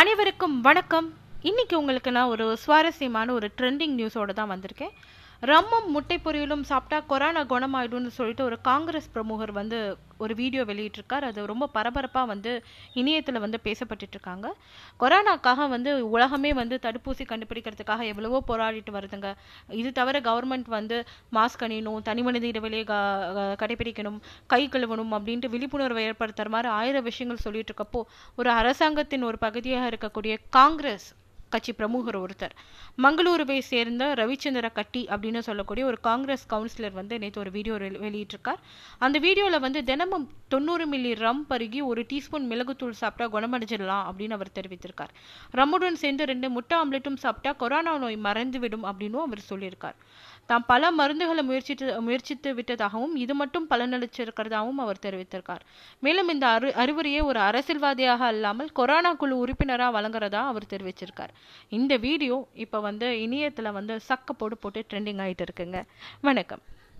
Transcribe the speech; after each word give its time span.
அனைவருக்கும் 0.00 0.60
வணக்கம். 0.60 1.14
இன்னைக்கு 1.42 1.78
உங்களுக்கு 1.78 2.10
நான் 2.10 2.28
ஒரு 2.28 2.56
சுவாரஸ்யமான 2.56 3.32
ஒரு 3.32 3.50
ட்ரெண்டிங் 3.58 3.94
நியூஸோட 3.98 4.32
தான் 4.32 4.50
வந்திருக்கேன். 4.50 4.92
ரம்மம் 5.48 5.86
முட்டை 5.92 6.16
பொரியலும் 6.24 6.62
சாப்பிட்டா 6.70 6.96
கொரோனா 7.10 7.42
குணமாயிடும்னு 7.52 8.10
சொல்லிட்டு 8.16 8.42
ஒரு 8.46 8.56
காங்கிரஸ் 8.68 9.06
பிரமுகர் 9.12 9.52
வந்து 9.58 9.78
ஒரு 10.24 10.32
வீடியோ 10.40 10.62
வெளியிட்டிருக்கார். 10.70 11.24
அது 11.28 11.46
ரொம்ப 11.50 11.68
பரபரப்பாக 11.76 12.28
வந்து 12.30 12.50
இணையத்தில் 13.00 13.40
வந்து 13.44 13.58
பேசப்பட்டுட்டு 13.66 14.16
இருக்காங்க. 14.16 14.46
கொரோனாக்காக 15.02 15.68
வந்து 15.74 15.92
உலகமே 16.14 16.50
வந்து 16.60 16.78
தடுப்பூசி 16.86 17.26
கண்டுபிடிக்கிறதுக்காக 17.30 18.04
எவ்வளவோ 18.12 18.40
போராடிட்டு 18.50 18.92
வருதுங்க. 18.96 19.30
இது 19.80 19.92
தவிர 20.00 20.20
கவர்மெண்ட் 20.28 20.68
வந்து 20.78 20.98
மாஸ்க் 21.38 21.64
அணியணும் 21.68 22.04
தனி 22.10 22.24
மனித 22.28 22.46
இடைவெளியை 22.52 22.84
கடைபிடிக்கணும் 23.62 24.18
கை 24.54 24.62
கழுவணும் 24.74 25.14
அப்படின்ட்டு 25.18 25.52
விழிப்புணர்வை 25.54 26.04
ஏற்படுத்துற 26.10 26.50
மாதிரி 26.56 26.70
ஆயிரம் 26.80 27.08
விஷயங்கள் 27.10 27.44
சொல்லிட்டு 27.46 27.72
இருக்கப்போ 27.72 28.02
ஒரு 28.36 28.52
அரசாங்கத்தின் 28.60 29.26
ஒரு 29.30 29.40
பகுதியாக 29.46 29.90
இருக்கக்கூடிய 29.92 30.36
காங்கிரஸ் 30.58 31.08
கட்சி 31.54 31.72
பிரமுகர் 31.72 32.18
ஒருத்தர். 32.22 32.54
மங்களூருவை 33.04 33.58
சேர்ந்த 33.70 34.12
ரவிச்சந்திர 34.20 34.72
கட்டி 34.78 35.02
அப்படின்னு 35.14 35.42
சொல்லக்கூடிய 35.48 35.86
ஒரு 35.90 36.00
காங்கிரஸ் 36.08 36.46
கவுன்சிலர் 36.52 36.98
வந்து 37.00 37.18
நேற்று 37.24 37.42
ஒரு 37.44 37.52
வீடியோ 37.56 37.74
வெளியிட்டிருக்கார். 38.06 38.60
அந்த 38.98 39.16
வீடியோவில் 39.26 39.64
வந்து 39.66 39.82
தினமும் 39.90 40.26
தொண்ணூறு 40.48 40.86
மில்லி 40.92 41.12
ரம் 41.24 41.44
பருகி 41.50 41.82
ஒரு 41.90 42.02
டீஸ்பூன் 42.10 42.46
மிளகுத்தூள் 42.52 43.00
சாப்பிட்டா 43.02 43.26
குணமடைஞ்சிடலாம் 43.34 44.06
அப்படின்னு 44.08 44.36
அவர் 44.38 44.56
தெரிவித்திருக்கார். 44.58 45.12
ரம்முடன் 45.58 46.00
சேர்ந்து 46.04 46.24
ரெண்டு 46.32 46.50
முட்டை 46.56 46.76
ஆம்லெட்டும் 46.78 47.22
சாப்பிட்டா 47.24 47.52
கொரோனா 47.62 47.94
நோய் 48.04 48.18
மறைந்துவிடும் 48.28 48.88
அப்படின்னும் 48.90 49.24
அவர் 49.26 49.48
சொல்லியிருக்கார். 49.50 49.96
தாம் 50.50 50.64
பல 50.66 50.84
மருந்துகளை 50.98 51.42
முயற்சித்து 51.48 51.86
முயற்சித்து 52.06 52.50
விட்டதாகவும் 52.54 53.12
இது 53.24 53.34
மட்டும் 53.40 53.66
பலனளிச்சிருக்கிறதாகவும் 53.70 54.80
அவர் 54.84 55.02
தெரிவித்திருக்கார். 55.06 55.62
மேலும் 56.00 56.28
இந்த 56.28 56.46
அறி 56.46 56.70
அறிவுரையை 56.82 57.20
ஒரு 57.20 57.40
அரசியல்வாதியாக 57.40 58.24
அல்லாமல் 58.32 58.70
கொரோனா 58.72 59.12
குழு 59.14 59.36
உறுப்பினராக 59.38 59.92
வழங்குறதா 59.96 60.42
அவர் 60.52 60.70
தெரிவிச்சிருக்கார். 60.72 61.34
இந்த 61.68 61.96
வீடியோ 61.96 62.48
இப்போ 62.54 62.80
வந்து 62.80 63.20
இணையத்தில் 63.20 63.72
வந்து 63.72 63.96
சக்க 64.08 64.32
போடு 64.38 64.56
போட்டு 64.56 64.84
ட்ரெண்டிங் 64.90 65.22
ஆயிட்டு 65.26 65.46
இருக்குங்க. 65.48 65.80
வணக்கம். 66.20 66.62